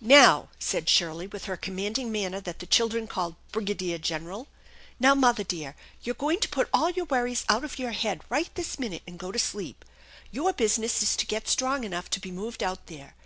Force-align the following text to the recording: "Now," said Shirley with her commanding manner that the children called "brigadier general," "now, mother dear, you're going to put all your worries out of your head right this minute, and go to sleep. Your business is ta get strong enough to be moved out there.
"Now," 0.00 0.48
said 0.58 0.88
Shirley 0.88 1.26
with 1.26 1.44
her 1.44 1.56
commanding 1.58 2.10
manner 2.10 2.40
that 2.40 2.60
the 2.60 2.66
children 2.66 3.06
called 3.06 3.34
"brigadier 3.52 3.98
general," 3.98 4.48
"now, 4.98 5.14
mother 5.14 5.44
dear, 5.44 5.76
you're 6.02 6.14
going 6.14 6.40
to 6.40 6.48
put 6.48 6.70
all 6.72 6.88
your 6.88 7.04
worries 7.04 7.44
out 7.50 7.62
of 7.62 7.78
your 7.78 7.90
head 7.92 8.22
right 8.30 8.48
this 8.54 8.78
minute, 8.78 9.02
and 9.06 9.18
go 9.18 9.30
to 9.32 9.38
sleep. 9.38 9.84
Your 10.30 10.54
business 10.54 11.02
is 11.02 11.14
ta 11.14 11.26
get 11.28 11.46
strong 11.46 11.84
enough 11.84 12.08
to 12.08 12.20
be 12.20 12.30
moved 12.30 12.62
out 12.62 12.86
there. 12.86 13.16